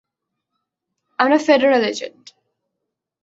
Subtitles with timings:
[1.19, 2.25] আমরা federal agent!